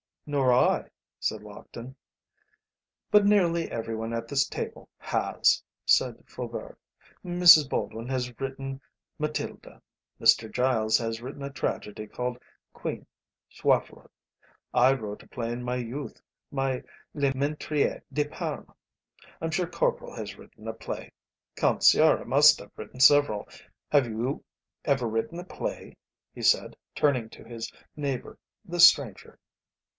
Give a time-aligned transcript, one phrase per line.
[0.25, 1.95] "Nor I," said Lockton.
[3.11, 6.77] "But nearly everyone at this table has," said Faubourg.
[7.23, 7.69] "Mrs.
[7.69, 8.81] Baldwin has written
[9.19, 9.81] 'Matilda,'
[10.19, 10.51] Mr.
[10.51, 12.41] Giles has written a tragedy called
[12.73, 13.05] 'Queen
[13.51, 14.09] Swaflod,'
[14.73, 16.81] I wrote a play in my youth, my
[17.13, 18.73] 'Le Menetrier de Parme';
[19.39, 21.11] I'm sure Corporal has written a play.
[21.57, 23.47] Count Sciarra must have written several;
[23.91, 24.43] have you
[24.85, 25.97] ever written a play?"
[26.33, 29.37] he said, turning to his neighbour, the stranger.